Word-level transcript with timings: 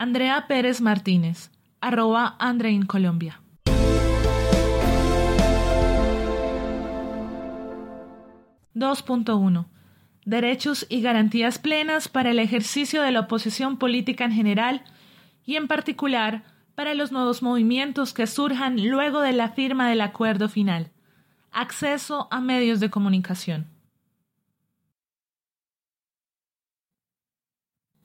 Andrea 0.00 0.46
Pérez 0.48 0.80
Martínez, 0.80 1.50
arroba 1.82 2.34
Andrein 2.38 2.86
Colombia. 2.86 3.42
(2.1) 8.74 9.66
Derechos 10.24 10.86
y 10.88 11.02
garantías 11.02 11.58
plenas 11.58 12.08
para 12.08 12.30
el 12.30 12.38
ejercicio 12.38 13.02
de 13.02 13.10
la 13.10 13.20
oposición 13.20 13.76
política 13.76 14.24
en 14.24 14.32
general 14.32 14.84
y 15.44 15.56
en 15.56 15.68
particular 15.68 16.44
para 16.74 16.94
los 16.94 17.12
nuevos 17.12 17.42
movimientos 17.42 18.14
que 18.14 18.26
surjan 18.26 18.82
luego 18.82 19.20
de 19.20 19.34
la 19.34 19.50
firma 19.50 19.90
del 19.90 20.00
acuerdo 20.00 20.48
final. 20.48 20.92
Acceso 21.52 22.26
a 22.30 22.40
medios 22.40 22.80
de 22.80 22.88
comunicación. 22.88 23.66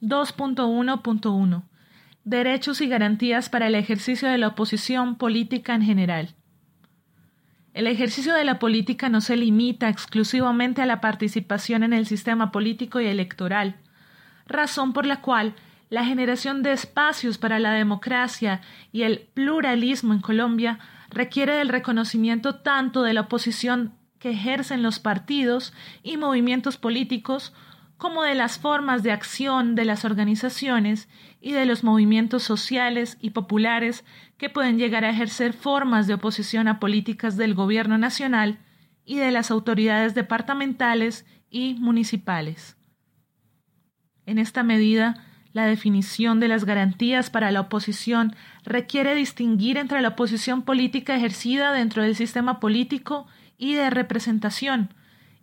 2.1.1 0.01 1.63
Derechos 2.25 2.81
y 2.81 2.87
garantías 2.87 3.49
para 3.49 3.67
el 3.67 3.75
ejercicio 3.75 4.27
de 4.27 4.39
la 4.39 4.47
oposición 4.47 5.15
política 5.15 5.75
en 5.75 5.83
general. 5.83 6.33
El 7.75 7.85
ejercicio 7.85 8.33
de 8.33 8.43
la 8.43 8.57
política 8.57 9.09
no 9.09 9.21
se 9.21 9.37
limita 9.37 9.89
exclusivamente 9.89 10.81
a 10.81 10.87
la 10.87 11.01
participación 11.01 11.83
en 11.83 11.93
el 11.93 12.07
sistema 12.07 12.51
político 12.51 12.99
y 12.99 13.05
electoral, 13.05 13.75
razón 14.47 14.91
por 14.91 15.05
la 15.05 15.21
cual 15.21 15.53
la 15.91 16.03
generación 16.03 16.63
de 16.63 16.71
espacios 16.71 17.37
para 17.37 17.59
la 17.59 17.73
democracia 17.73 18.61
y 18.91 19.03
el 19.03 19.27
pluralismo 19.35 20.11
en 20.11 20.21
Colombia 20.21 20.79
requiere 21.11 21.53
del 21.53 21.69
reconocimiento 21.69 22.55
tanto 22.55 23.03
de 23.03 23.13
la 23.13 23.21
oposición 23.21 23.93
que 24.17 24.31
ejercen 24.31 24.81
los 24.81 24.97
partidos 24.97 25.73
y 26.01 26.17
movimientos 26.17 26.77
políticos 26.77 27.53
como 27.97 28.23
de 28.23 28.35
las 28.35 28.59
formas 28.59 29.03
de 29.03 29.11
acción 29.11 29.75
de 29.75 29.85
las 29.85 30.05
organizaciones 30.05 31.07
y 31.45 31.51
de 31.51 31.67
los 31.67 31.83
movimientos 31.83 32.41
sociales 32.41 33.19
y 33.21 33.29
populares 33.29 34.03
que 34.39 34.49
pueden 34.49 34.79
llegar 34.79 35.05
a 35.05 35.11
ejercer 35.11 35.53
formas 35.53 36.07
de 36.07 36.15
oposición 36.15 36.67
a 36.67 36.79
políticas 36.79 37.37
del 37.37 37.53
gobierno 37.53 37.99
nacional 37.99 38.57
y 39.05 39.17
de 39.17 39.29
las 39.29 39.51
autoridades 39.51 40.15
departamentales 40.15 41.23
y 41.51 41.75
municipales. 41.75 42.77
En 44.25 44.39
esta 44.39 44.63
medida, 44.63 45.23
la 45.53 45.67
definición 45.67 46.39
de 46.39 46.47
las 46.47 46.65
garantías 46.65 47.29
para 47.29 47.51
la 47.51 47.61
oposición 47.61 48.35
requiere 48.63 49.13
distinguir 49.13 49.77
entre 49.77 50.01
la 50.01 50.09
oposición 50.09 50.63
política 50.63 51.15
ejercida 51.15 51.73
dentro 51.73 52.01
del 52.01 52.15
sistema 52.15 52.59
político 52.59 53.27
y 53.59 53.75
de 53.75 53.91
representación, 53.91 54.95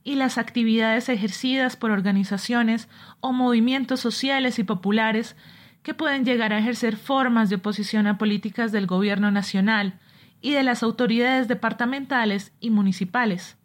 y 0.03 0.17
las 0.17 0.36
actividades 0.36 1.08
ejercidas 1.08 1.77
por 1.77 1.92
organizaciones 1.92 2.89
o 3.20 3.33
movimientos 3.33 4.00
sociales 4.00 4.58
y 4.58 4.64
populares 4.64 5.36
que 5.83 5.94
pueden 5.94 6.25
llegar 6.25 6.52
a 6.52 6.58
ejercer 6.58 6.97
formas 6.97 7.50
de 7.50 7.56
oposición 7.56 8.06
a 8.06 8.19
políticas 8.19 8.72
del 8.72 8.86
gobierno 8.86 9.30
nacional 9.30 9.98
y 10.41 10.52
de 10.52 10.62
las 10.62 10.83
autoridades 10.83 11.48
departamentales 11.48 12.52
y 12.61 12.70
municipales. 12.70 13.56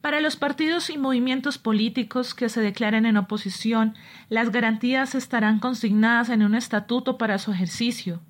Para 0.00 0.20
los 0.20 0.36
partidos 0.36 0.90
y 0.90 0.98
movimientos 0.98 1.58
políticos 1.58 2.34
que 2.34 2.48
se 2.48 2.60
declaren 2.60 3.06
en 3.06 3.16
oposición, 3.16 3.94
las 4.28 4.50
garantías 4.50 5.14
estarán 5.14 5.60
consignadas 5.60 6.28
en 6.28 6.42
un 6.42 6.54
estatuto 6.54 7.18
para 7.18 7.38
su 7.38 7.52
ejercicio 7.52 8.20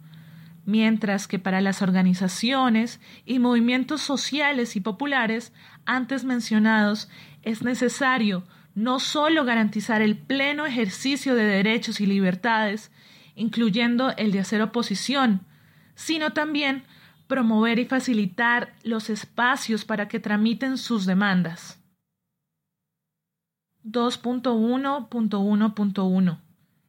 mientras 0.64 1.26
que 1.26 1.38
para 1.38 1.60
las 1.60 1.82
organizaciones 1.82 3.00
y 3.24 3.38
movimientos 3.38 4.00
sociales 4.00 4.76
y 4.76 4.80
populares 4.80 5.52
antes 5.84 6.24
mencionados 6.24 7.08
es 7.42 7.62
necesario 7.62 8.44
no 8.74 9.00
sólo 9.00 9.44
garantizar 9.44 10.00
el 10.02 10.16
pleno 10.16 10.66
ejercicio 10.66 11.34
de 11.34 11.44
derechos 11.44 12.00
y 12.00 12.06
libertades, 12.06 12.90
incluyendo 13.34 14.14
el 14.16 14.30
de 14.32 14.40
hacer 14.40 14.62
oposición, 14.62 15.42
sino 15.94 16.32
también 16.32 16.84
promover 17.26 17.78
y 17.78 17.84
facilitar 17.84 18.72
los 18.82 19.10
espacios 19.10 19.84
para 19.84 20.08
que 20.08 20.20
tramiten 20.20 20.78
sus 20.78 21.04
demandas. 21.06 21.78
2.1.1.1 23.84 26.38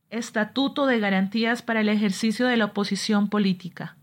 Estatuto 0.10 0.86
de 0.86 1.00
Garantías 1.00 1.64
para 1.64 1.82
el 1.82 1.90
ejercicio 1.90 2.46
de 2.46 2.56
la 2.58 2.66
oposición 2.66 3.30
política. 3.30 3.98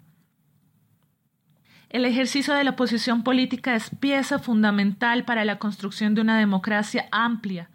El 1.88 2.04
ejercicio 2.04 2.52
de 2.54 2.64
la 2.64 2.70
oposición 2.70 3.22
política 3.22 3.74
es 3.74 3.90
pieza 3.90 4.38
fundamental 4.38 5.24
para 5.24 5.44
la 5.44 5.58
construcción 5.58 6.14
de 6.14 6.20
una 6.20 6.38
democracia 6.38 7.08
amplia, 7.12 7.70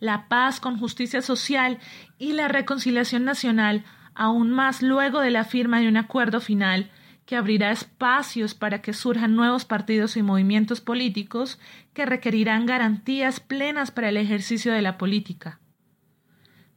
la 0.00 0.28
paz 0.28 0.60
con 0.60 0.78
justicia 0.78 1.22
social 1.22 1.78
y 2.18 2.32
la 2.32 2.48
reconciliación 2.48 3.24
nacional, 3.24 3.84
aún 4.14 4.50
más 4.50 4.82
luego 4.82 5.20
de 5.20 5.30
la 5.30 5.44
firma 5.44 5.80
de 5.80 5.88
un 5.88 5.96
acuerdo 5.96 6.40
final 6.40 6.90
que 7.26 7.36
abrirá 7.36 7.70
espacios 7.70 8.54
para 8.54 8.82
que 8.82 8.92
surjan 8.92 9.34
nuevos 9.34 9.64
partidos 9.64 10.16
y 10.16 10.22
movimientos 10.22 10.80
políticos 10.80 11.58
que 11.94 12.04
requerirán 12.04 12.66
garantías 12.66 13.40
plenas 13.40 13.90
para 13.90 14.10
el 14.10 14.16
ejercicio 14.16 14.72
de 14.72 14.82
la 14.82 14.98
política. 14.98 15.58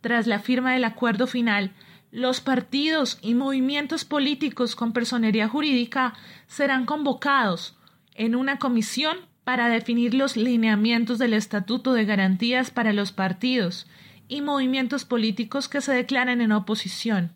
Tras 0.01 0.25
la 0.25 0.39
firma 0.39 0.73
del 0.73 0.85
acuerdo 0.85 1.27
final, 1.27 1.73
los 2.11 2.39
partidos 2.39 3.19
y 3.21 3.35
movimientos 3.35 4.05
políticos 4.05 4.75
con 4.75 4.93
personería 4.93 5.49
jurídica 5.49 6.13
serán 6.47 6.85
convocados 6.85 7.77
en 8.15 8.35
una 8.35 8.57
comisión 8.57 9.17
para 9.47 9.69
definir 9.69 10.13
los 10.13 10.35
lineamientos 10.35 11.19
del 11.19 11.31
Estatuto 11.31 11.93
de 11.93 12.03
Garantías 12.03 12.69
para 12.69 12.91
los 12.91 13.13
partidos 13.13 13.87
y 14.27 14.41
movimientos 14.41 15.05
políticos 15.05 15.69
que 15.69 15.79
se 15.79 15.93
declaren 15.93 16.41
en 16.41 16.51
oposición. 16.51 17.33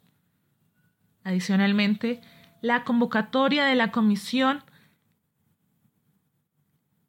Adicionalmente, 1.24 2.20
la 2.62 2.84
convocatoria 2.84 3.64
de 3.64 3.76
la 3.76 3.94
comisión 3.94 4.62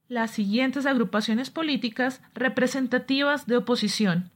las 0.07 0.31
siguientes 0.31 0.87
agrupaciones 0.87 1.51
políticas 1.51 2.23
representativas 2.33 3.49
de 3.49 3.57
oposición 3.57 4.31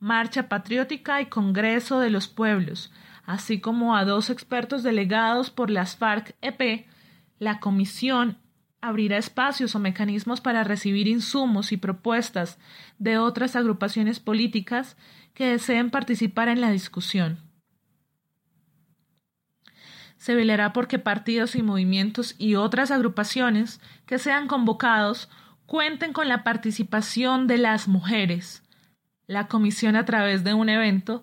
Marcha 0.00 0.48
Patriótica 0.48 1.20
y 1.20 1.26
Congreso 1.26 2.00
de 2.00 2.10
los 2.10 2.26
Pueblos, 2.26 2.92
así 3.26 3.60
como 3.60 3.94
a 3.94 4.04
dos 4.04 4.28
expertos 4.28 4.82
delegados 4.82 5.50
por 5.50 5.70
las 5.70 5.96
FARC-EP, 5.96 6.88
la 7.38 7.60
comisión 7.60 8.38
abrirá 8.80 9.18
espacios 9.18 9.74
o 9.74 9.78
mecanismos 9.78 10.40
para 10.40 10.64
recibir 10.64 11.08
insumos 11.08 11.72
y 11.72 11.76
propuestas 11.76 12.58
de 12.98 13.18
otras 13.18 13.56
agrupaciones 13.56 14.20
políticas 14.20 14.96
que 15.34 15.46
deseen 15.46 15.90
participar 15.90 16.48
en 16.48 16.60
la 16.60 16.70
discusión. 16.70 17.38
Se 20.16 20.34
velará 20.34 20.72
porque 20.72 20.98
partidos 20.98 21.54
y 21.54 21.62
movimientos 21.62 22.34
y 22.38 22.54
otras 22.54 22.90
agrupaciones 22.90 23.80
que 24.06 24.18
sean 24.18 24.48
convocados 24.48 25.30
cuenten 25.66 26.12
con 26.12 26.28
la 26.28 26.44
participación 26.44 27.46
de 27.46 27.58
las 27.58 27.88
mujeres, 27.88 28.62
la 29.30 29.46
comisión 29.46 29.94
a 29.94 30.04
través 30.04 30.42
de 30.42 30.54
un 30.54 30.68
evento 30.68 31.22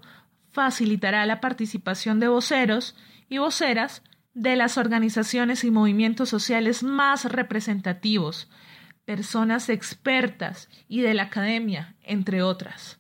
facilitará 0.54 1.26
la 1.26 1.42
participación 1.42 2.22
de 2.22 2.30
voceros 2.30 2.96
y 3.28 3.40
voceras 3.40 4.02
de 4.38 4.56
las 4.56 4.78
organizaciones 4.78 5.64
y 5.64 5.72
movimientos 5.72 6.30
sociales 6.30 6.84
más 6.84 7.26
representativos, 7.26 8.48
personas 9.04 9.68
expertas 9.68 10.70
y 10.88 11.02
de 11.02 11.16
la 11.16 11.24
academia, 11.24 11.96
entre 12.04 12.44
otras. 12.44 13.00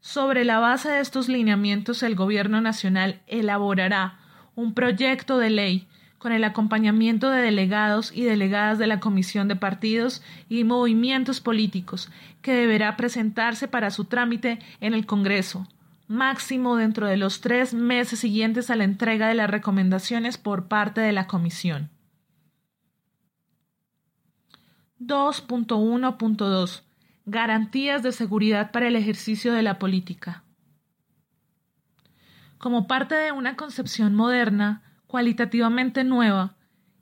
Sobre 0.00 0.44
la 0.44 0.58
base 0.58 0.88
de 0.88 0.98
estos 0.98 1.28
lineamientos, 1.28 2.02
el 2.02 2.16
Gobierno 2.16 2.60
Nacional 2.60 3.22
elaborará 3.28 4.18
un 4.56 4.74
proyecto 4.74 5.38
de 5.38 5.50
ley 5.50 5.86
con 6.18 6.32
el 6.32 6.42
acompañamiento 6.42 7.30
de 7.30 7.40
delegados 7.40 8.10
y 8.12 8.24
delegadas 8.24 8.80
de 8.80 8.88
la 8.88 8.98
Comisión 8.98 9.46
de 9.46 9.54
Partidos 9.54 10.20
y 10.48 10.64
Movimientos 10.64 11.40
Políticos, 11.40 12.10
que 12.42 12.54
deberá 12.54 12.96
presentarse 12.96 13.68
para 13.68 13.92
su 13.92 14.06
trámite 14.06 14.58
en 14.80 14.94
el 14.94 15.06
Congreso, 15.06 15.68
máximo 16.06 16.76
dentro 16.76 17.06
de 17.06 17.16
los 17.16 17.40
tres 17.40 17.74
meses 17.74 18.18
siguientes 18.18 18.70
a 18.70 18.76
la 18.76 18.84
entrega 18.84 19.28
de 19.28 19.34
las 19.34 19.50
recomendaciones 19.50 20.38
por 20.38 20.68
parte 20.68 21.00
de 21.00 21.12
la 21.12 21.26
Comisión. 21.26 21.90
2.1.2 25.00 26.82
Garantías 27.26 28.02
de 28.02 28.12
seguridad 28.12 28.70
para 28.70 28.88
el 28.88 28.96
ejercicio 28.96 29.52
de 29.52 29.62
la 29.62 29.78
política. 29.78 30.44
Como 32.58 32.86
parte 32.86 33.14
de 33.14 33.32
una 33.32 33.56
concepción 33.56 34.14
moderna, 34.14 34.82
cualitativamente 35.06 36.04
nueva 36.04 36.56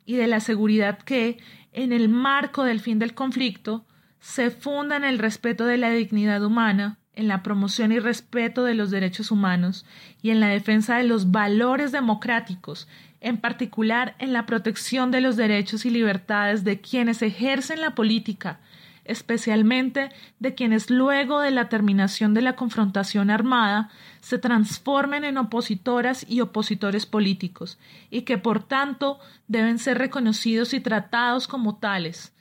y 0.05 0.16
de 0.16 0.26
la 0.26 0.40
seguridad 0.40 0.98
que, 0.98 1.38
en 1.72 1.93
el 1.93 2.08
marco 2.08 2.64
del 2.64 2.81
fin 2.81 2.98
del 2.98 3.14
conflicto, 3.14 3.87
se 4.20 4.50
funda 4.50 4.96
en 4.96 5.05
el 5.05 5.19
respeto 5.19 5.64
de 5.64 5.76
la 5.76 5.90
dignidad 5.90 6.44
humana, 6.44 6.98
en 7.14 7.29
la 7.29 7.43
promoción 7.43 7.93
y 7.93 7.99
respeto 7.99 8.64
de 8.64 8.75
los 8.75 8.91
derechos 8.91 9.31
humanos 9.31 9.85
y 10.23 10.31
en 10.31 10.41
la 10.41 10.49
defensa 10.49 10.97
de 10.97 11.05
los 11.05 11.31
valores 11.31 11.93
democráticos, 11.93 12.88
en 13.20 13.37
particular 13.37 14.14
en 14.19 14.32
la 14.32 14.47
protección 14.47 15.11
de 15.11 15.20
los 15.20 15.37
derechos 15.37 15.85
y 15.85 15.91
libertades 15.91 16.64
de 16.64 16.81
quienes 16.81 17.23
ejercen 17.23 17.81
la 17.81 17.94
política, 17.94 18.61
especialmente 19.05 20.11
de 20.38 20.55
quienes 20.55 20.91
luego 20.91 21.41
de 21.41 21.50
la 21.50 21.69
terminación 21.69 22.35
de 22.35 22.43
la 22.43 22.56
confrontación 22.56 23.31
armada 23.31 23.91
se 24.20 24.38
transformen 24.38 25.25
en 25.25 25.38
opositoras 25.38 26.25
y 26.29 26.41
opositores 26.41 27.06
políticos, 27.06 27.79
y 28.11 28.23
que 28.23 28.38
por 28.38 28.62
tanto 28.62 29.19
deben 29.49 29.79
ser 29.79 29.99
reconocidos 29.99 30.73
y 30.73 30.81
tratados 30.81 31.49
como 31.49 31.76
tales. 31.76 32.32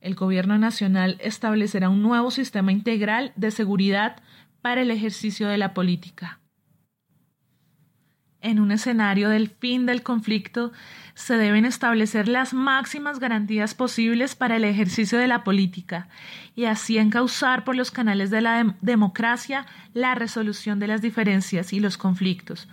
El 0.00 0.14
Gobierno 0.14 0.58
Nacional 0.58 1.16
establecerá 1.20 1.88
un 1.88 2.02
nuevo 2.02 2.30
sistema 2.30 2.72
integral 2.72 3.32
de 3.36 3.50
seguridad 3.50 4.16
para 4.62 4.82
el 4.82 4.90
ejercicio 4.90 5.48
de 5.48 5.58
la 5.58 5.74
política. 5.74 6.38
En 8.40 8.60
un 8.60 8.70
escenario 8.70 9.30
del 9.30 9.48
fin 9.48 9.84
del 9.84 10.04
conflicto, 10.04 10.70
se 11.14 11.36
deben 11.36 11.64
establecer 11.64 12.28
las 12.28 12.54
máximas 12.54 13.18
garantías 13.18 13.74
posibles 13.74 14.36
para 14.36 14.56
el 14.56 14.64
ejercicio 14.64 15.18
de 15.18 15.26
la 15.26 15.42
política 15.42 16.08
y 16.54 16.66
así 16.66 16.98
encauzar 16.98 17.64
por 17.64 17.74
los 17.74 17.90
canales 17.90 18.30
de 18.30 18.40
la 18.40 18.76
democracia 18.80 19.66
la 19.92 20.14
resolución 20.14 20.78
de 20.78 20.86
las 20.86 21.02
diferencias 21.02 21.72
y 21.72 21.80
los 21.80 21.98
conflictos, 21.98 22.68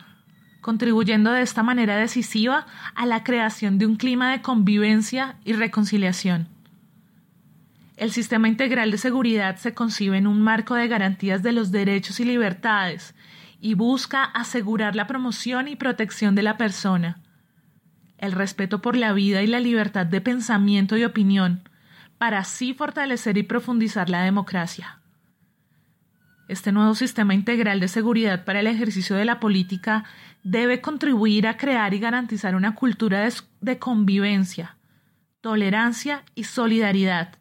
contribuyendo 0.62 1.32
de 1.32 1.42
esta 1.42 1.64
manera 1.64 1.98
decisiva 1.98 2.68
a 2.94 3.08
la 3.08 3.24
creación 3.24 3.80
de 3.80 3.88
un 3.88 3.96
clima 3.96 4.32
de 4.32 4.44
convivencia 4.44 5.38
y 5.44 5.54
reconciliación. 5.54 6.55
El 7.98 8.12
sistema 8.12 8.48
integral 8.48 8.92
de 8.92 8.98
seguridad 8.98 9.56
se 9.56 9.74
concibe 9.74 10.18
en 10.18 10.28
un 10.28 10.42
marco 10.42 10.76
de 10.76 10.88
garantías 10.88 11.44
de 11.44 11.54
los 11.54 11.72
derechos 11.72 12.20
y 12.20 12.26
libertades 12.26 13.16
y 13.62 13.74
busca 13.74 14.24
asegurar 14.24 14.96
la 14.96 15.08
promoción 15.08 15.68
y 15.68 15.76
protección 15.76 16.36
de 16.36 16.44
la 16.44 16.58
persona, 16.58 17.22
el 18.18 18.34
respeto 18.34 18.82
por 18.82 18.98
la 18.98 19.14
vida 19.14 19.44
y 19.44 19.48
la 19.48 19.60
libertad 19.60 20.06
de 20.06 20.22
pensamiento 20.22 20.98
y 20.98 21.06
opinión, 21.06 21.70
para 22.18 22.40
así 22.40 22.74
fortalecer 22.74 23.38
y 23.38 23.44
profundizar 23.44 24.10
la 24.10 24.24
democracia. 24.24 25.00
Este 26.48 26.72
nuevo 26.72 26.94
sistema 26.94 27.34
integral 27.34 27.80
de 27.80 27.88
seguridad 27.88 28.46
para 28.46 28.60
el 28.60 28.68
ejercicio 28.68 29.16
de 29.16 29.26
la 29.26 29.40
política 29.40 30.04
debe 30.44 30.80
contribuir 30.80 31.48
a 31.48 31.58
crear 31.58 31.94
y 31.94 32.00
garantizar 32.00 32.56
una 32.56 32.76
cultura 32.76 33.28
de, 33.62 33.80
convivencia, 33.80 34.78
tolerancia 35.42 36.24
y 36.36 36.44
solidaridad, 36.44 37.40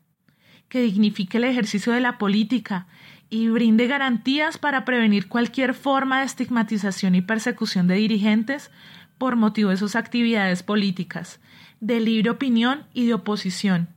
que 0.75 0.83
dignifique 0.83 1.39
el 1.39 1.45
ejercicio 1.45 1.93
de 1.93 2.01
la 2.01 2.19
política 2.19 2.89
y 3.31 3.47
brinde 3.47 3.87
garantías 3.87 4.59
para 4.59 4.85
prevenir 4.85 5.29
cualquier 5.29 5.73
forma 5.73 6.19
de 6.19 6.25
estigmatización 6.27 7.15
y 7.15 7.23
persecución 7.23 7.87
de 7.87 7.95
dirigentes 7.95 8.73
por 9.17 9.37
motivo 9.37 9.71
de 9.71 9.77
sus 9.77 9.95
actividades 9.95 10.65
políticas, 10.65 11.39
de 11.79 12.01
libre 12.01 12.31
opinión 12.31 12.89
y 12.93 13.07
de 13.07 13.15
oposición. 13.15 13.89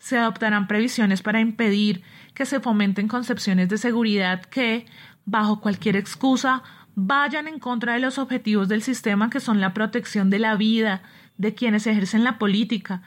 Se 0.00 0.18
adoptarán 0.18 0.66
previsiones 0.66 1.22
para 1.22 1.38
impedir 1.38 2.02
que 2.34 2.44
se 2.44 2.58
fomenten 2.58 3.06
concepciones 3.06 3.68
de 3.68 3.78
seguridad 3.78 4.42
que, 4.42 4.86
bajo 5.26 5.60
cualquier 5.60 5.94
excusa, 5.94 6.64
vayan 6.96 7.46
en 7.46 7.60
contra 7.60 7.92
de 7.92 8.00
los 8.00 8.18
objetivos 8.18 8.68
del 8.68 8.82
sistema 8.82 9.30
que 9.30 9.38
son 9.38 9.60
la 9.60 9.74
protección 9.74 10.28
de 10.28 10.40
la 10.40 10.56
vida 10.56 11.02
de 11.36 11.54
quienes 11.54 11.86
ejercen 11.86 12.24
la 12.24 12.38
política 12.38 13.02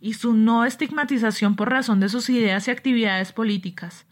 y 0.00 0.14
su 0.14 0.32
no 0.32 0.64
estigmatización 0.64 1.56
por 1.56 1.70
razón 1.70 2.00
de 2.00 2.08
sus 2.08 2.30
ideas 2.30 2.66
y 2.66 2.70
actividades 2.70 3.32
políticas. 3.32 4.06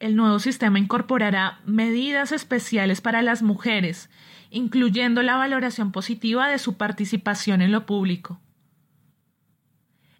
El 0.00 0.16
nuevo 0.16 0.40
sistema 0.40 0.80
incorporará 0.80 1.60
medidas 1.64 2.32
especiales 2.32 3.00
para 3.00 3.22
las 3.22 3.42
mujeres, 3.42 4.10
incluyendo 4.50 5.22
la 5.22 5.36
valoración 5.36 5.92
positiva 5.92 6.48
de 6.48 6.58
su 6.58 6.76
participación 6.76 7.62
en 7.62 7.70
lo 7.70 7.86
público. 7.86 8.40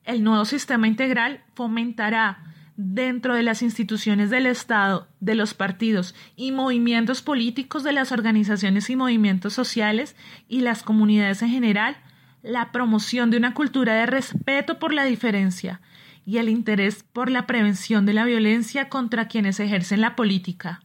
El 0.04 0.22
nuevo 0.22 0.44
sistema 0.44 0.86
integral 0.86 1.44
fomentará 1.54 2.44
dentro 2.76 3.34
de 3.34 3.42
las 3.42 3.62
instituciones 3.62 4.30
del 4.30 4.46
Estado, 4.46 5.08
de 5.20 5.34
los 5.34 5.54
partidos 5.54 6.14
y 6.36 6.52
movimientos 6.52 7.20
políticos 7.22 7.82
de 7.82 7.92
las 7.92 8.12
organizaciones 8.12 8.88
y 8.88 8.96
movimientos 8.96 9.52
sociales 9.52 10.16
y 10.48 10.60
las 10.60 10.82
comunidades 10.82 11.42
en 11.42 11.50
general 11.50 11.96
la 12.42 12.72
promoción 12.72 13.30
de 13.30 13.36
una 13.36 13.54
cultura 13.54 13.94
de 13.94 14.06
respeto 14.06 14.78
por 14.78 14.92
la 14.92 15.04
diferencia, 15.04 15.80
y 16.24 16.38
el 16.38 16.48
interés 16.48 17.02
por 17.02 17.30
la 17.30 17.46
prevención 17.46 18.06
de 18.06 18.12
la 18.12 18.24
violencia 18.24 18.88
contra 18.88 19.28
quienes 19.28 19.60
ejercen 19.60 20.00
la 20.00 20.14
política. 20.16 20.82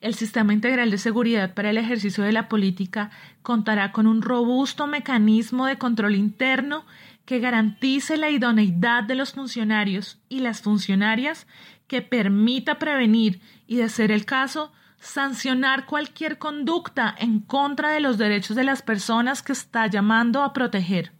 El 0.00 0.14
sistema 0.14 0.52
integral 0.52 0.90
de 0.90 0.98
seguridad 0.98 1.54
para 1.54 1.70
el 1.70 1.78
ejercicio 1.78 2.22
de 2.22 2.32
la 2.32 2.48
política 2.48 3.10
contará 3.42 3.90
con 3.90 4.06
un 4.06 4.22
robusto 4.22 4.86
mecanismo 4.86 5.66
de 5.66 5.76
control 5.78 6.14
interno 6.14 6.84
que 7.24 7.40
garantice 7.40 8.16
la 8.16 8.30
idoneidad 8.30 9.02
de 9.02 9.16
los 9.16 9.32
funcionarios 9.32 10.18
y 10.28 10.40
las 10.40 10.62
funcionarias 10.62 11.46
que 11.88 12.00
permita 12.00 12.78
prevenir 12.78 13.40
y, 13.66 13.76
de 13.76 13.88
ser 13.88 14.12
el 14.12 14.24
caso, 14.24 14.72
sancionar 14.98 15.86
cualquier 15.86 16.38
conducta 16.38 17.14
en 17.18 17.40
contra 17.40 17.90
de 17.90 18.00
los 18.00 18.18
derechos 18.18 18.56
de 18.56 18.64
las 18.64 18.82
personas 18.82 19.42
que 19.42 19.52
está 19.52 19.86
llamando 19.86 20.42
a 20.42 20.52
proteger 20.52 21.12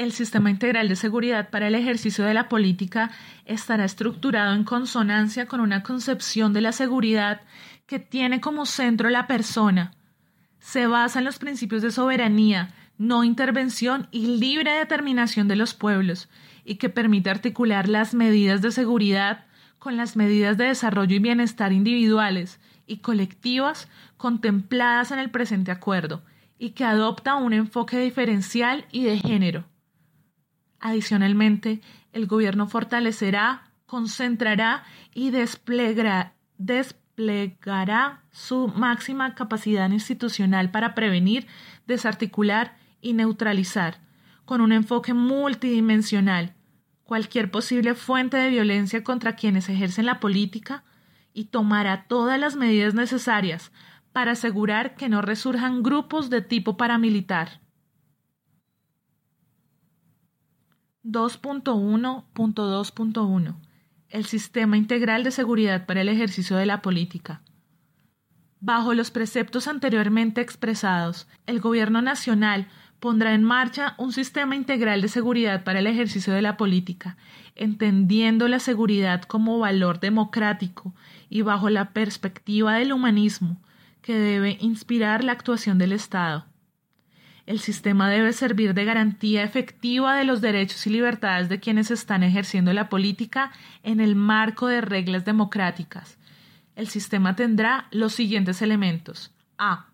el 0.00 0.12
sistema 0.12 0.50
integral 0.50 0.88
de 0.88 0.96
seguridad 0.96 1.50
para 1.50 1.68
el 1.68 1.74
ejercicio 1.74 2.24
de 2.24 2.32
la 2.32 2.48
política 2.48 3.10
estará 3.44 3.84
estructurado 3.84 4.54
en 4.54 4.64
consonancia 4.64 5.44
con 5.44 5.60
una 5.60 5.82
concepción 5.82 6.54
de 6.54 6.62
la 6.62 6.72
seguridad 6.72 7.42
que 7.84 7.98
tiene 7.98 8.40
como 8.40 8.64
centro 8.64 9.10
la 9.10 9.26
persona. 9.26 9.92
Se 10.58 10.86
basa 10.86 11.18
en 11.18 11.26
los 11.26 11.38
principios 11.38 11.82
de 11.82 11.90
soberanía, 11.90 12.72
no 12.96 13.24
intervención 13.24 14.08
y 14.10 14.38
libre 14.38 14.72
determinación 14.72 15.48
de 15.48 15.56
los 15.56 15.74
pueblos, 15.74 16.30
y 16.64 16.76
que 16.76 16.88
permite 16.88 17.28
articular 17.28 17.86
las 17.86 18.14
medidas 18.14 18.62
de 18.62 18.70
seguridad 18.70 19.44
con 19.80 19.96
las 19.96 20.14
medidas 20.14 20.56
de 20.56 20.66
desarrollo 20.66 21.16
y 21.16 21.18
bienestar 21.18 21.72
individuales 21.72 22.60
y 22.86 22.98
colectivas 22.98 23.88
contempladas 24.16 25.10
en 25.10 25.18
el 25.18 25.30
presente 25.30 25.72
acuerdo, 25.72 26.22
y 26.58 26.70
que 26.70 26.84
adopta 26.84 27.36
un 27.36 27.54
enfoque 27.54 27.98
diferencial 27.98 28.84
y 28.92 29.04
de 29.04 29.18
género. 29.18 29.64
Adicionalmente, 30.78 31.80
el 32.12 32.26
gobierno 32.26 32.68
fortalecerá, 32.68 33.72
concentrará 33.86 34.84
y 35.14 35.30
desplegará, 35.30 36.34
desplegará 36.58 38.20
su 38.30 38.68
máxima 38.68 39.34
capacidad 39.34 39.90
institucional 39.90 40.70
para 40.70 40.94
prevenir, 40.94 41.46
desarticular 41.86 42.76
y 43.00 43.14
neutralizar, 43.14 43.98
con 44.44 44.60
un 44.60 44.72
enfoque 44.72 45.14
multidimensional, 45.14 46.54
cualquier 47.10 47.50
posible 47.50 47.96
fuente 47.96 48.36
de 48.36 48.50
violencia 48.50 49.02
contra 49.02 49.34
quienes 49.34 49.68
ejercen 49.68 50.06
la 50.06 50.20
política 50.20 50.84
y 51.32 51.46
tomará 51.46 52.06
todas 52.06 52.38
las 52.38 52.54
medidas 52.54 52.94
necesarias 52.94 53.72
para 54.12 54.30
asegurar 54.30 54.94
que 54.94 55.08
no 55.08 55.20
resurjan 55.20 55.82
grupos 55.82 56.30
de 56.30 56.40
tipo 56.40 56.76
paramilitar. 56.76 57.62
2.1.2.1 61.02 63.56
El 64.08 64.24
Sistema 64.24 64.76
Integral 64.76 65.24
de 65.24 65.32
Seguridad 65.32 65.86
para 65.86 66.02
el 66.02 66.08
Ejercicio 66.08 66.56
de 66.58 66.66
la 66.66 66.80
Política. 66.80 67.42
Bajo 68.60 68.94
los 68.94 69.10
preceptos 69.10 69.66
anteriormente 69.66 70.42
expresados, 70.42 71.26
el 71.46 71.58
Gobierno 71.58 72.02
Nacional 72.02 72.68
pondrá 73.00 73.34
en 73.34 73.42
marcha 73.42 73.94
un 73.96 74.12
sistema 74.12 74.54
integral 74.54 75.00
de 75.00 75.08
seguridad 75.08 75.64
para 75.64 75.78
el 75.78 75.86
ejercicio 75.86 76.32
de 76.32 76.42
la 76.42 76.56
política, 76.56 77.16
entendiendo 77.56 78.46
la 78.46 78.60
seguridad 78.60 79.22
como 79.22 79.58
valor 79.58 80.00
democrático 80.00 80.94
y 81.28 81.42
bajo 81.42 81.70
la 81.70 81.90
perspectiva 81.90 82.74
del 82.74 82.92
humanismo 82.92 83.56
que 84.02 84.14
debe 84.14 84.58
inspirar 84.60 85.24
la 85.24 85.32
actuación 85.32 85.78
del 85.78 85.92
Estado. 85.92 86.46
El 87.46 87.58
sistema 87.58 88.08
debe 88.08 88.32
servir 88.32 88.74
de 88.74 88.84
garantía 88.84 89.42
efectiva 89.42 90.14
de 90.14 90.24
los 90.24 90.40
derechos 90.40 90.86
y 90.86 90.90
libertades 90.90 91.48
de 91.48 91.58
quienes 91.58 91.90
están 91.90 92.22
ejerciendo 92.22 92.72
la 92.72 92.88
política 92.88 93.50
en 93.82 94.00
el 94.00 94.14
marco 94.14 94.68
de 94.68 94.80
reglas 94.80 95.24
democráticas. 95.24 96.18
El 96.76 96.86
sistema 96.86 97.34
tendrá 97.34 97.88
los 97.90 98.12
siguientes 98.12 98.62
elementos. 98.62 99.32
A. 99.58 99.89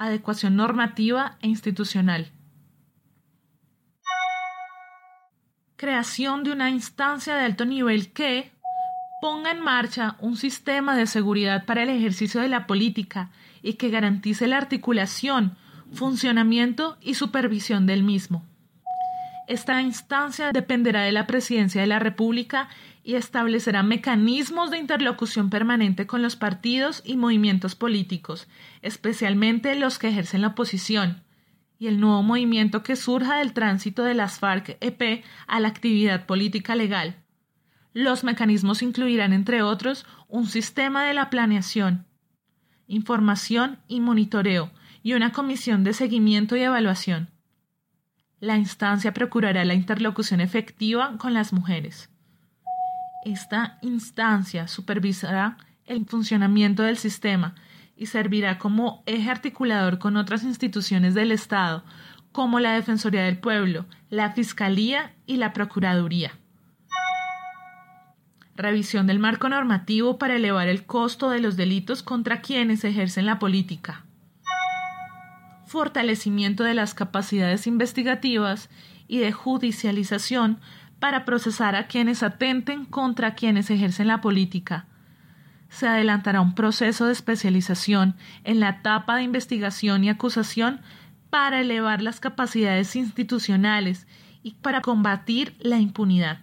Adecuación 0.00 0.56
normativa 0.56 1.36
e 1.42 1.48
institucional. 1.48 2.32
Creación 5.76 6.42
de 6.42 6.52
una 6.52 6.70
instancia 6.70 7.34
de 7.36 7.44
alto 7.44 7.66
nivel 7.66 8.10
que 8.10 8.50
ponga 9.20 9.50
en 9.50 9.60
marcha 9.60 10.16
un 10.20 10.38
sistema 10.38 10.96
de 10.96 11.06
seguridad 11.06 11.66
para 11.66 11.82
el 11.82 11.90
ejercicio 11.90 12.40
de 12.40 12.48
la 12.48 12.66
política 12.66 13.28
y 13.60 13.74
que 13.74 13.90
garantice 13.90 14.46
la 14.46 14.56
articulación, 14.56 15.58
funcionamiento 15.92 16.96
y 17.02 17.12
supervisión 17.12 17.84
del 17.84 18.02
mismo. 18.02 18.42
Esta 19.50 19.82
instancia 19.82 20.52
dependerá 20.52 21.02
de 21.02 21.10
la 21.10 21.26
Presidencia 21.26 21.80
de 21.80 21.88
la 21.88 21.98
República 21.98 22.68
y 23.02 23.16
establecerá 23.16 23.82
mecanismos 23.82 24.70
de 24.70 24.78
interlocución 24.78 25.50
permanente 25.50 26.06
con 26.06 26.22
los 26.22 26.36
partidos 26.36 27.02
y 27.04 27.16
movimientos 27.16 27.74
políticos, 27.74 28.46
especialmente 28.80 29.74
los 29.74 29.98
que 29.98 30.06
ejercen 30.06 30.42
la 30.42 30.46
oposición, 30.46 31.24
y 31.80 31.88
el 31.88 31.98
nuevo 31.98 32.22
movimiento 32.22 32.84
que 32.84 32.94
surja 32.94 33.38
del 33.38 33.52
tránsito 33.52 34.04
de 34.04 34.14
las 34.14 34.38
FARC-EP 34.38 35.24
a 35.48 35.58
la 35.58 35.66
actividad 35.66 36.26
política 36.26 36.76
legal. 36.76 37.16
Los 37.92 38.22
mecanismos 38.22 38.82
incluirán, 38.82 39.32
entre 39.32 39.62
otros, 39.62 40.06
un 40.28 40.46
sistema 40.46 41.04
de 41.04 41.14
la 41.14 41.28
planeación, 41.28 42.06
información 42.86 43.80
y 43.88 43.98
monitoreo, 43.98 44.70
y 45.02 45.14
una 45.14 45.32
comisión 45.32 45.82
de 45.82 45.92
seguimiento 45.92 46.54
y 46.54 46.60
evaluación. 46.60 47.30
La 48.40 48.56
instancia 48.56 49.12
procurará 49.12 49.66
la 49.66 49.74
interlocución 49.74 50.40
efectiva 50.40 51.18
con 51.18 51.34
las 51.34 51.52
mujeres. 51.52 52.08
Esta 53.26 53.78
instancia 53.82 54.66
supervisará 54.66 55.58
el 55.84 56.06
funcionamiento 56.06 56.82
del 56.82 56.96
sistema 56.96 57.54
y 57.98 58.06
servirá 58.06 58.56
como 58.56 59.02
eje 59.04 59.30
articulador 59.30 59.98
con 59.98 60.16
otras 60.16 60.42
instituciones 60.42 61.12
del 61.12 61.32
Estado, 61.32 61.84
como 62.32 62.60
la 62.60 62.72
Defensoría 62.72 63.24
del 63.24 63.36
Pueblo, 63.36 63.84
la 64.08 64.32
Fiscalía 64.32 65.14
y 65.26 65.36
la 65.36 65.52
Procuraduría. 65.52 66.32
Revisión 68.56 69.06
del 69.06 69.18
marco 69.18 69.50
normativo 69.50 70.16
para 70.16 70.36
elevar 70.36 70.68
el 70.68 70.86
costo 70.86 71.28
de 71.28 71.40
los 71.40 71.58
delitos 71.58 72.02
contra 72.02 72.40
quienes 72.40 72.84
ejercen 72.84 73.26
la 73.26 73.38
política. 73.38 74.06
Fortalecimiento 75.70 76.64
de 76.64 76.74
las 76.74 76.94
capacidades 76.94 77.68
investigativas 77.68 78.68
y 79.06 79.18
de 79.18 79.30
judicialización 79.30 80.58
para 80.98 81.24
procesar 81.24 81.76
a 81.76 81.86
quienes 81.86 82.24
atenten 82.24 82.84
contra 82.84 83.36
quienes 83.36 83.70
ejercen 83.70 84.08
la 84.08 84.20
política, 84.20 84.86
se 85.68 85.86
adelantará 85.86 86.40
un 86.40 86.56
proceso 86.56 87.06
de 87.06 87.12
especialización 87.12 88.16
en 88.42 88.58
la 88.58 88.70
etapa 88.70 89.14
de 89.14 89.22
investigación 89.22 90.02
y 90.02 90.08
acusación 90.08 90.80
para 91.30 91.60
elevar 91.60 92.02
las 92.02 92.18
capacidades 92.18 92.96
institucionales 92.96 94.08
y 94.42 94.54
para 94.54 94.80
combatir 94.80 95.54
la 95.60 95.78
impunidad. 95.78 96.38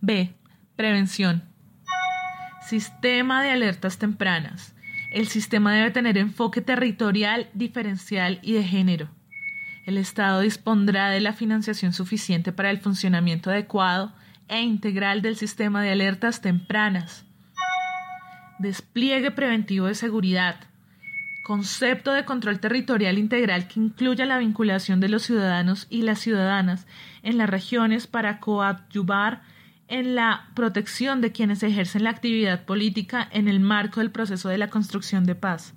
B. 0.00 0.34
Prevención. 0.76 1.42
Sistema 2.66 3.42
de 3.42 3.50
alertas 3.50 3.98
tempranas. 3.98 4.74
El 5.10 5.26
sistema 5.28 5.74
debe 5.74 5.90
tener 5.90 6.18
enfoque 6.18 6.60
territorial, 6.60 7.48
diferencial 7.54 8.40
y 8.42 8.52
de 8.52 8.62
género. 8.62 9.08
El 9.86 9.96
Estado 9.96 10.40
dispondrá 10.40 11.08
de 11.08 11.20
la 11.20 11.32
financiación 11.32 11.94
suficiente 11.94 12.52
para 12.52 12.70
el 12.70 12.78
funcionamiento 12.78 13.48
adecuado 13.48 14.12
e 14.48 14.60
integral 14.60 15.22
del 15.22 15.36
sistema 15.36 15.82
de 15.82 15.92
alertas 15.92 16.42
tempranas. 16.42 17.24
Despliegue 18.58 19.30
preventivo 19.30 19.86
de 19.86 19.94
seguridad. 19.94 20.56
Concepto 21.42 22.12
de 22.12 22.26
control 22.26 22.60
territorial 22.60 23.16
integral 23.16 23.66
que 23.66 23.80
incluya 23.80 24.26
la 24.26 24.36
vinculación 24.36 25.00
de 25.00 25.08
los 25.08 25.22
ciudadanos 25.22 25.86
y 25.88 26.02
las 26.02 26.18
ciudadanas 26.18 26.86
en 27.22 27.38
las 27.38 27.48
regiones 27.48 28.06
para 28.06 28.40
coadyuvar 28.40 29.40
en 29.88 30.14
la 30.14 30.50
protección 30.54 31.20
de 31.20 31.32
quienes 31.32 31.62
ejercen 31.62 32.04
la 32.04 32.10
actividad 32.10 32.64
política 32.64 33.26
en 33.32 33.48
el 33.48 33.58
marco 33.58 34.00
del 34.00 34.10
proceso 34.10 34.48
de 34.48 34.58
la 34.58 34.68
construcción 34.68 35.24
de 35.24 35.34
paz. 35.34 35.74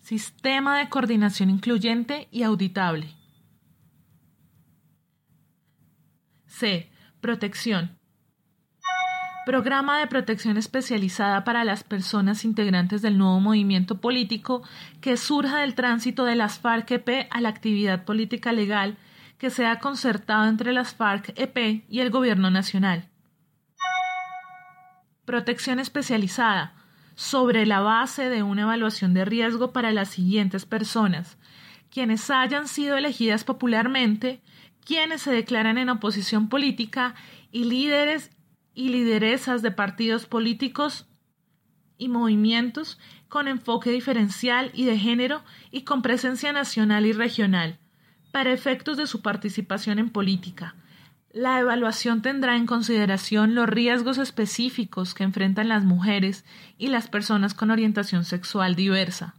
Sistema 0.00 0.78
de 0.78 0.88
coordinación 0.88 1.50
incluyente 1.50 2.28
y 2.30 2.42
auditable. 2.42 3.08
C. 6.46 6.90
Protección. 7.20 7.98
Programa 9.44 9.98
de 9.98 10.06
protección 10.06 10.56
especializada 10.56 11.42
para 11.42 11.64
las 11.64 11.84
personas 11.84 12.44
integrantes 12.44 13.02
del 13.02 13.18
nuevo 13.18 13.40
movimiento 13.40 14.00
político 14.00 14.62
que 15.00 15.16
surja 15.16 15.58
del 15.58 15.74
tránsito 15.74 16.24
de 16.24 16.36
las 16.36 16.60
FARC-EP 16.60 17.26
a 17.30 17.40
la 17.40 17.48
actividad 17.48 18.04
política 18.04 18.52
legal 18.52 18.96
que 19.38 19.50
sea 19.50 19.78
concertado 19.78 20.46
entre 20.46 20.72
las 20.72 20.94
FARC-EP 20.94 21.84
y 21.88 22.00
el 22.00 22.10
Gobierno 22.10 22.50
Nacional. 22.50 23.08
Protección 25.24 25.80
especializada 25.80 26.74
sobre 27.14 27.66
la 27.66 27.80
base 27.80 28.28
de 28.28 28.42
una 28.42 28.62
evaluación 28.62 29.14
de 29.14 29.24
riesgo 29.24 29.72
para 29.72 29.92
las 29.92 30.08
siguientes 30.08 30.66
personas, 30.66 31.38
quienes 31.90 32.28
hayan 32.30 32.68
sido 32.68 32.96
elegidas 32.96 33.44
popularmente, 33.44 34.40
quienes 34.84 35.22
se 35.22 35.32
declaran 35.32 35.78
en 35.78 35.88
oposición 35.88 36.48
política 36.48 37.14
y 37.50 37.64
líderes 37.64 38.30
y 38.74 38.88
lideresas 38.88 39.62
de 39.62 39.70
partidos 39.70 40.26
políticos 40.26 41.06
y 41.96 42.08
movimientos 42.08 42.98
con 43.28 43.48
enfoque 43.48 43.90
diferencial 43.90 44.70
y 44.74 44.84
de 44.84 44.98
género 44.98 45.42
y 45.70 45.82
con 45.82 46.02
presencia 46.02 46.52
nacional 46.52 47.06
y 47.06 47.12
regional, 47.12 47.78
para 48.34 48.50
efectos 48.50 48.96
de 48.96 49.06
su 49.06 49.22
participación 49.22 50.00
en 50.00 50.10
política. 50.10 50.74
La 51.30 51.60
evaluación 51.60 52.20
tendrá 52.20 52.56
en 52.56 52.66
consideración 52.66 53.54
los 53.54 53.68
riesgos 53.68 54.18
específicos 54.18 55.14
que 55.14 55.22
enfrentan 55.22 55.68
las 55.68 55.84
mujeres 55.84 56.44
y 56.76 56.88
las 56.88 57.06
personas 57.06 57.54
con 57.54 57.70
orientación 57.70 58.24
sexual 58.24 58.74
diversa. 58.74 59.36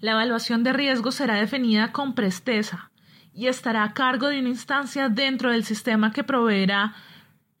La 0.00 0.10
evaluación 0.10 0.64
de 0.64 0.74
riesgo 0.74 1.12
será 1.12 1.36
definida 1.36 1.92
con 1.92 2.14
presteza 2.14 2.90
y 3.32 3.46
estará 3.46 3.82
a 3.84 3.94
cargo 3.94 4.28
de 4.28 4.40
una 4.40 4.50
instancia 4.50 5.08
dentro 5.08 5.50
del 5.50 5.64
sistema 5.64 6.12
que 6.12 6.24
proveerá 6.24 6.94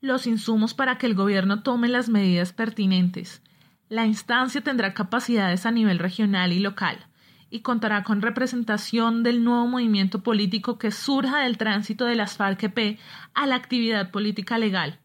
los 0.02 0.26
insumos 0.26 0.74
para 0.74 0.98
que 0.98 1.06
el 1.06 1.14
gobierno 1.14 1.62
tome 1.62 1.88
las 1.88 2.10
medidas 2.10 2.52
pertinentes. 2.52 3.40
La 3.88 4.04
instancia 4.04 4.60
tendrá 4.60 4.92
capacidades 4.92 5.64
a 5.64 5.70
nivel 5.70 5.98
regional 5.98 6.52
y 6.52 6.58
local 6.58 7.08
y 7.50 7.60
contará 7.60 8.02
con 8.04 8.22
representación 8.22 9.22
del 9.22 9.42
nuevo 9.42 9.66
movimiento 9.66 10.22
político 10.22 10.78
que 10.78 10.90
surja 10.90 11.40
del 11.40 11.56
tránsito 11.58 12.04
de 12.04 12.14
las 12.14 12.36
FARC-EP 12.36 12.98
a 13.34 13.46
la 13.46 13.56
actividad 13.56 14.10
política 14.10 14.58
legal, 14.58 15.00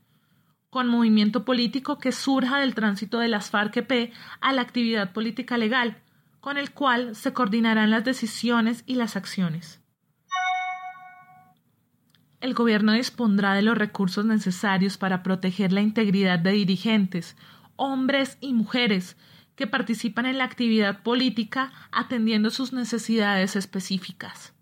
con 0.70 0.88
movimiento 0.88 1.46
político 1.46 2.00
que 2.00 2.12
surja 2.12 2.60
del 2.60 2.76
tránsito 2.76 3.20
de 3.20 3.28
las 3.28 3.52
FARC-EP 3.52 4.12
a 4.42 4.54
la 4.54 4.62
actividad 4.62 5.14
política 5.14 5.58
legal, 5.58 6.02
con 6.40 6.58
el 6.58 6.72
cual 6.72 7.16
se 7.16 7.32
coordinarán 7.32 7.92
las 7.92 8.04
decisiones 8.04 8.84
y 8.86 8.96
las 8.96 9.16
acciones. 9.16 9.80
El 12.42 12.54
Gobierno 12.54 12.92
dispondrá 12.92 13.54
de 13.54 13.62
los 13.62 13.78
recursos 13.78 14.26
necesarios 14.26 14.98
para 14.98 15.24
proteger 15.24 15.72
la 15.72 15.80
integridad 15.80 16.40
de 16.40 16.52
dirigentes, 16.52 17.38
hombres 17.78 18.38
y 18.42 18.52
mujeres 18.52 19.16
que 19.56 19.68
participan 19.68 20.26
en 20.26 20.38
la 20.38 20.46
actividad 20.46 21.04
política 21.04 21.72
atendiendo 21.92 22.50
sus 22.50 22.74
necesidades 22.74 23.56
específicas. 23.56 24.54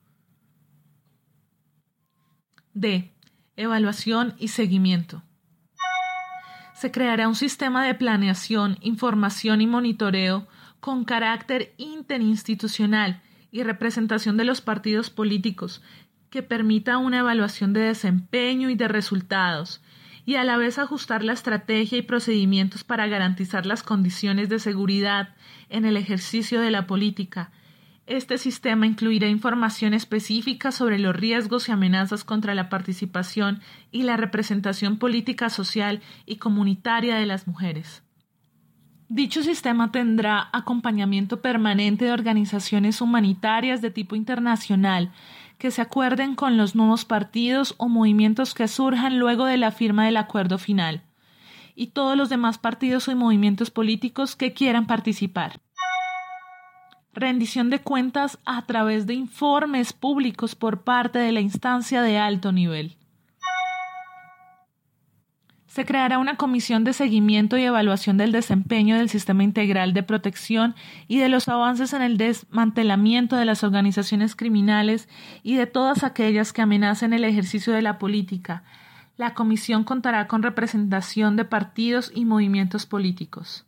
D. 2.74 3.14
Evaluación 3.56 4.34
y 4.38 4.50
seguimiento. 4.50 5.24
Se 6.74 6.92
creará 6.92 7.28
un 7.28 7.36
sistema 7.36 7.86
de 7.86 7.94
planeación, 7.94 8.78
información 8.82 9.62
y 9.62 9.68
monitoreo 9.68 10.48
con 10.80 11.04
carácter 11.04 11.74
interinstitucional 11.78 13.22
y 13.52 13.64
representación 13.64 14.38
de 14.38 14.46
los 14.46 14.62
partidos 14.62 15.10
políticos 15.10 15.82
que 16.30 16.42
permita 16.42 16.98
una 16.98 17.20
evaluación 17.20 17.74
de 17.74 17.82
desempeño 17.82 18.70
y 18.70 18.76
de 18.76 18.88
resultados, 18.88 19.82
y 20.32 20.38
a 20.38 20.46
la 20.46 20.56
vez 20.56 20.80
ajustar 20.80 21.26
la 21.26 21.34
estrategia 21.34 21.98
y 21.98 22.04
procedimientos 22.04 22.86
para 22.86 23.06
garantizar 23.06 23.66
las 23.66 23.84
condiciones 23.84 24.48
de 24.48 24.60
seguridad 24.60 25.36
en 25.68 25.84
el 25.84 25.98
ejercicio 25.98 26.62
de 26.62 26.72
la 26.72 26.88
política. 26.88 27.52
Este 28.08 28.38
sistema 28.38 28.88
incluirá 28.88 29.28
información 29.28 29.94
específica 29.94 30.72
sobre 30.72 31.00
los 31.00 31.14
riesgos 31.14 31.68
y 31.68 31.74
amenazas 31.74 32.24
contra 32.24 32.56
la 32.56 32.70
participación 32.70 33.60
y 33.92 34.04
la 34.04 34.16
representación 34.16 35.00
política, 35.00 35.50
social 35.50 36.02
y 36.26 36.38
comunitaria 36.38 37.18
de 37.18 37.26
las 37.26 37.46
mujeres. 37.46 38.02
Dicho 39.10 39.44
sistema 39.44 39.92
tendrá 39.92 40.48
acompañamiento 40.54 41.42
permanente 41.42 42.06
de 42.06 42.14
organizaciones 42.14 43.02
humanitarias 43.02 43.82
de 43.82 43.92
tipo 43.92 44.16
internacional 44.16 45.12
que 45.62 45.70
se 45.70 45.84
acuerden 45.84 46.34
con 46.34 46.58
los 46.58 46.74
nuevos 46.74 47.06
partidos 47.06 47.76
o 47.78 47.88
movimientos 47.88 48.56
que 48.56 48.68
surjan 48.68 49.20
luego 49.20 49.46
de 49.46 49.58
la 49.58 49.70
firma 49.70 50.06
del 50.06 50.18
acuerdo 50.18 50.58
final 50.58 51.04
y 51.76 51.88
todos 51.88 52.18
los 52.18 52.30
demás 52.30 52.58
partidos 52.58 53.08
y 53.08 53.14
movimientos 53.14 53.70
políticos 53.70 54.36
que 54.36 54.54
quieran 54.54 54.88
participar. 54.88 55.62
Rendición 57.14 57.70
de 57.70 57.80
cuentas 57.80 58.40
a 58.44 58.66
través 58.66 59.06
de 59.06 59.14
informes 59.14 59.94
públicos 59.94 60.56
por 60.56 60.82
parte 60.84 61.20
de 61.20 61.32
la 61.32 61.42
instancia 61.42 62.02
de 62.02 62.18
alto 62.18 62.52
nivel. 62.52 62.98
Se 65.72 65.86
creará 65.86 66.20
una 66.20 66.36
comisión 66.36 66.84
de 66.84 66.92
seguimiento 66.92 67.58
y 67.58 67.64
evaluación 67.64 68.18
del 68.18 68.34
desempeño 68.34 68.98
del 68.98 69.08
sistema 69.08 69.44
integral 69.44 69.94
de 69.94 70.04
protección 70.04 70.76
y 71.08 71.20
de 71.20 71.30
los 71.30 71.48
avances 71.48 71.94
en 71.94 72.02
el 72.02 72.18
desmantelamiento 72.18 73.38
de 73.38 73.46
las 73.46 73.64
organizaciones 73.64 74.36
criminales 74.36 75.08
y 75.44 75.56
de 75.56 75.68
todas 75.68 76.04
aquellas 76.04 76.52
que 76.52 76.62
amenacen 76.62 77.14
el 77.14 77.24
ejercicio 77.24 77.72
de 77.72 77.82
la 77.82 78.00
política. 78.00 78.66
La 79.16 79.34
comisión 79.34 79.86
contará 79.86 80.28
con 80.28 80.44
representación 80.44 81.38
de 81.38 81.46
partidos 81.46 82.12
y 82.14 82.26
movimientos 82.26 82.86
políticos. 82.86 83.66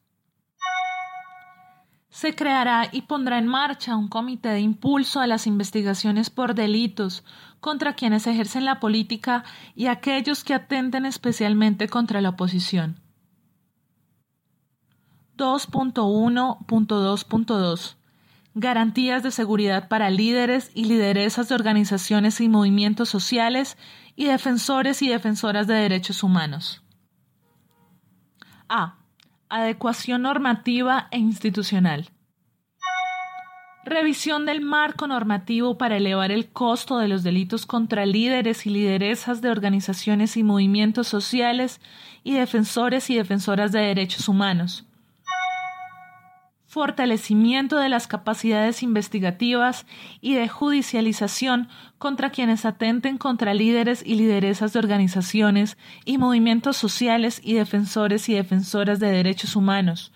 Se 2.13 2.34
creará 2.36 2.88
y 2.91 3.01
pondrá 3.01 3.39
en 3.39 3.48
marcha 3.48 3.98
un 3.98 4.08
comité 4.08 4.50
de 4.50 4.60
impulso 4.60 5.20
a 5.20 5.25
las 5.25 5.48
investigaciones 5.48 6.29
por 6.29 6.53
delitos 6.53 7.24
contra 7.60 7.96
quienes 7.96 8.27
ejercen 8.27 8.65
la 8.65 8.79
política 8.79 9.43
y 9.75 9.88
aquellos 9.88 10.43
que 10.43 10.53
atenten 10.53 11.08
especialmente 11.08 11.89
contra 11.89 12.22
la 12.22 12.29
oposición. 12.29 13.00
2.1.2.2 15.38 17.96
Garantías 18.53 19.24
de 19.24 19.32
seguridad 19.32 19.88
para 19.88 20.12
líderes 20.12 20.70
y 20.75 20.86
lideresas 20.86 21.50
de 21.50 21.55
organizaciones 21.55 22.39
y 22.41 22.48
movimientos 22.48 23.10
sociales 23.10 23.75
y 24.15 24.25
defensores 24.25 25.01
y 25.01 25.10
defensoras 25.10 25.65
de 25.65 25.74
derechos 25.74 26.22
humanos. 26.22 26.84
A. 28.70 29.02
Adecuación 29.55 30.24
normativa 30.24 31.10
e 31.12 31.19
institucional. 31.19 32.10
Revisión 33.86 34.48
del 34.48 34.62
marco 34.62 35.05
normativo 35.05 35.77
para 35.77 35.98
elevar 35.98 36.31
el 36.31 36.51
costo 36.51 36.98
de 36.98 37.07
los 37.07 37.22
delitos 37.22 37.67
contra 37.67 38.07
líderes 38.07 38.65
y 38.65 38.72
lideresas 38.72 39.41
de 39.43 39.51
organizaciones 39.51 40.38
y 40.38 40.43
movimientos 40.43 41.07
sociales 41.07 41.81
y 42.24 42.33
defensores 42.33 43.12
y 43.12 43.15
defensoras 43.15 43.72
de 43.72 43.81
derechos 43.81 44.27
humanos. 44.27 44.88
Fortalecimiento 46.74 47.77
de 47.77 47.88
las 47.88 48.08
capacidades 48.08 48.82
investigativas 48.82 49.86
y 50.22 50.34
de 50.34 50.48
judicialización 50.48 51.68
contra 52.00 52.32
quienes 52.32 52.65
atenten 52.65 53.20
contra 53.20 53.53
líderes 53.53 54.01
y 54.03 54.15
lideresas 54.15 54.74
de 54.74 54.80
organizaciones 54.80 55.77
y 56.03 56.18
movimientos 56.18 56.75
sociales 56.75 57.39
y 57.44 57.53
defensores 57.53 58.27
y 58.27 58.34
defensoras 58.34 59.00
de 59.00 59.12
derechos 59.12 59.56
humanos 59.56 60.12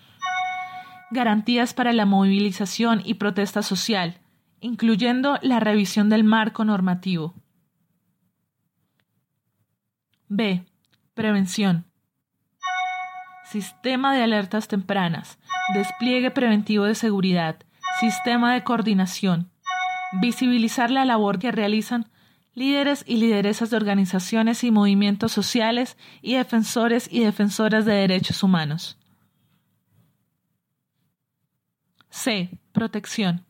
garantías 1.10 1.74
para 1.74 1.92
la 1.92 2.06
movilización 2.06 3.02
y 3.04 3.14
protesta 3.14 3.62
social, 3.62 4.18
incluyendo 4.60 5.38
la 5.42 5.60
revisión 5.60 6.08
del 6.08 6.24
marco 6.24 6.64
normativo. 6.64 7.34
B. 10.28 10.66
Prevención. 11.14 11.87
Sistema 13.50 14.14
de 14.14 14.22
alertas 14.22 14.68
tempranas, 14.68 15.38
despliegue 15.72 16.30
preventivo 16.30 16.84
de 16.84 16.94
seguridad, 16.94 17.56
sistema 17.98 18.52
de 18.52 18.62
coordinación, 18.62 19.50
visibilizar 20.20 20.90
la 20.90 21.06
labor 21.06 21.38
que 21.38 21.50
realizan 21.50 22.10
líderes 22.54 23.04
y 23.06 23.16
lideresas 23.16 23.70
de 23.70 23.76
organizaciones 23.78 24.64
y 24.64 24.70
movimientos 24.70 25.32
sociales 25.32 25.96
y 26.20 26.34
defensores 26.34 27.08
y 27.10 27.20
defensoras 27.20 27.86
de 27.86 27.94
derechos 27.94 28.42
humanos. 28.42 28.98
C. 32.10 32.50
Protección. 32.72 33.46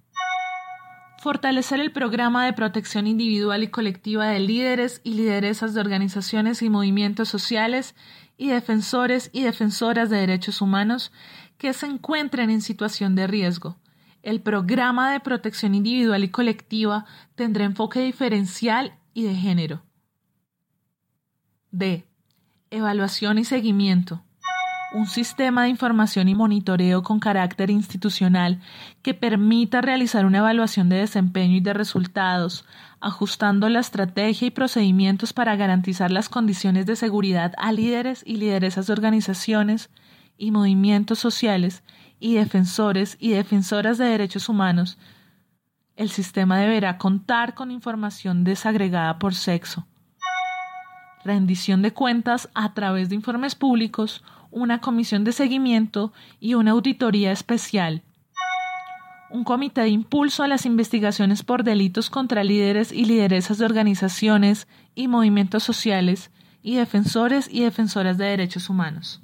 Fortalecer 1.21 1.81
el 1.81 1.91
programa 1.91 2.45
de 2.45 2.53
protección 2.53 3.09
individual 3.09 3.65
y 3.65 3.69
colectiva 3.69 4.29
de 4.29 4.39
líderes 4.39 5.01
y 5.03 5.15
lideresas 5.15 5.75
de 5.75 5.81
organizaciones 5.81 6.63
y 6.63 6.71
movimientos 6.71 7.29
sociales 7.29 7.97
y 8.39 8.49
defensores 8.49 9.29
y 9.33 9.43
defensoras 9.43 10.09
de 10.09 10.17
derechos 10.17 10.63
humanos 10.63 11.13
que 11.59 11.75
se 11.75 11.87
encuentren 11.87 12.49
en 12.49 12.63
situación 12.63 13.15
de 13.15 13.27
riesgo. 13.27 13.77
El 14.23 14.41
programa 14.41 15.13
de 15.13 15.21
protección 15.21 15.75
individual 15.75 16.25
y 16.25 16.31
colectiva 16.31 17.05
tendrá 17.35 17.65
enfoque 17.65 18.01
diferencial 18.01 18.95
y 19.13 19.25
de 19.25 19.35
género. 19.35 19.83
D. 21.71 22.07
Evaluación 22.71 23.39
y 23.39 23.45
seguimiento 23.45 24.25
un 24.93 25.07
sistema 25.07 25.65
de 25.65 25.69
información 25.69 26.29
y 26.29 26.35
monitoreo 26.35 27.03
con 27.03 27.21
carácter 27.21 27.71
institucional 27.71 28.61
que 29.03 29.13
permita 29.13 29.83
realizar 29.83 30.25
una 30.25 30.39
evaluación 30.39 30.89
de 30.89 30.97
desempeño 30.97 31.57
y 31.57 31.61
de 31.61 31.75
resultados, 31.75 32.65
ajustando 33.01 33.69
la 33.69 33.81
estrategia 33.81 34.49
y 34.49 34.51
procedimientos 34.51 35.33
para 35.33 35.57
garantizar 35.57 36.11
las 36.11 36.29
condiciones 36.29 36.87
de 36.87 36.97
seguridad 36.97 37.53
a 37.59 37.73
líderes 37.73 38.23
y 38.27 38.37
lideresas 38.37 38.87
de 38.87 38.95
organizaciones 38.95 39.91
y 40.39 40.53
movimientos 40.53 41.19
sociales 41.19 41.83
y 42.19 42.35
defensores 42.35 43.17
y 43.21 43.31
defensoras 43.31 43.99
de 43.99 44.07
derechos 44.07 44.49
humanos. 44.49 44.99
El 45.97 46.09
sistema 46.11 46.59
deberá 46.59 46.97
contar 46.97 47.55
con 47.55 47.71
información 47.71 48.45
desagregada 48.45 49.19
por 49.19 49.35
sexo, 49.35 49.87
rendición 51.25 51.83
de 51.83 51.93
cuentas 51.93 52.49
a 52.55 52.73
través 52.73 53.09
de 53.09 53.17
informes 53.17 53.55
públicos 53.55 54.23
una 54.51 54.81
comisión 54.81 55.25
de 55.25 55.33
seguimiento 55.33 56.13
y 56.41 56.55
una 56.55 56.73
auditoría 56.73 57.33
especial. 57.33 58.03
Un 59.31 59.45
comité 59.45 59.83
de 59.83 59.89
impulso 59.89 60.43
a 60.43 60.49
las 60.49 60.65
investigaciones 60.65 61.43
por 61.43 61.63
delitos 61.63 62.09
contra 62.09 62.45
líderes 62.45 62.93
y 62.93 63.05
lideresas 63.05 63.59
de 63.59 63.67
organizaciones 63.67 64.67
y 64.95 65.07
movimientos 65.09 65.63
sociales 65.63 66.31
y 66.63 66.77
defensores 66.77 67.49
y 67.51 67.63
defensoras 67.63 68.17
de 68.17 68.25
derechos 68.25 68.71
humanos. 68.71 69.23